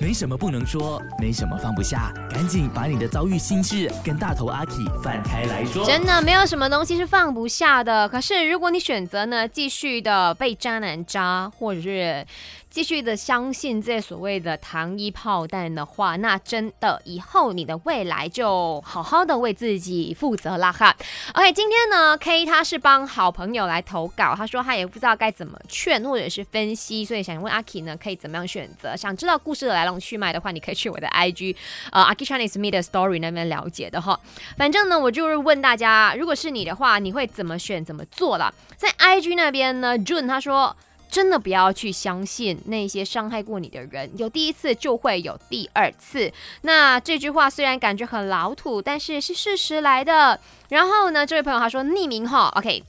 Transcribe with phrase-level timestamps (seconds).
[0.00, 4.72] 没什么不能说，没什么放不下，赶紧把你的遭遇心事跟大头阿 K
[5.02, 5.84] 翻开来说。
[5.86, 8.08] 真的没有什么东西是放不下的。
[8.08, 12.26] 可是如果你选择呢，继续的被渣男渣，或者是
[12.68, 20.94] 继续的相信这所谓的糖衣炮弹的话，那真的以后你的未来就好好的为自己负责啦哈。
[21.34, 28.96] OK，今天呢，K 他是帮好朋友来投稿，他说他也不知道该怎么劝或者是分析，所以想问阿 K 呢，可以怎么样选择？
[28.96, 31.56] 想知道故事的来龙去脉的话，你可以去我的 IG，
[31.90, 34.18] 呃，阿 K Chinese Me 的 Story 那边了解的哈。
[34.56, 38.52] 反正呢，我就是问大家，如果是你的话，你会怎么选、怎么做了？
[38.76, 40.76] 在 IG 那边呢，June 他说。
[41.10, 46.32] 真的不要去相信那些伤害过你的人，有第一次就会有第二次。
[46.62, 50.40] 那这句话虽然感觉很老土，但是是事实来的。
[50.70, 52.82] 然后呢，这位朋友他说匿名哈，OK。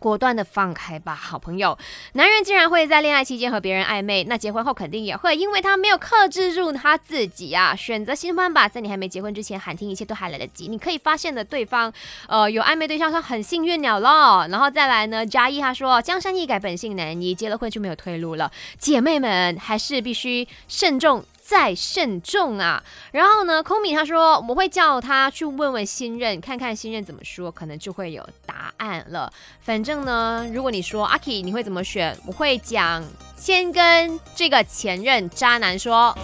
[0.00, 1.78] 果断的放开吧，好朋友。
[2.14, 7.76] 男人竟然会在恋爱期间和别人暧昧，那结婚后肯定也会，因为他没有克制住他自己啊。
[7.76, 10.66] 选择新欢吧，在你还没结婚之前喊停一切都还来得及。
[10.66, 11.92] 你可以发现的对方，
[12.26, 14.46] 呃，有暧昧对象，他很幸运了咯。
[14.50, 18.50] 然后再来呢，嘉一他说，江山易改，本性难移，结了婚就没有退路了。
[18.78, 21.22] 姐妹们还是必须慎重。
[21.50, 22.80] 再慎重啊！
[23.10, 29.32] 然后呢，空米他说我会叫他去问问新任，看看新任怎么说，可能就会有答案了。
[29.60, 33.04] 反正呢，如果你说阿 K 你会怎么选，我会讲
[33.36, 36.16] 先跟这个前任渣男说。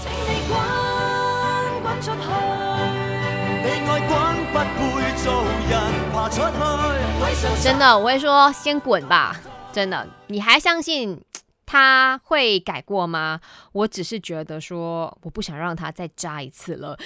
[7.61, 9.35] 真的，我会说先滚吧。
[9.73, 11.21] 真的，你还相信？
[11.77, 13.39] 他会改过吗？
[13.73, 16.99] 我只是觉得说，我不想让他再扎一次了。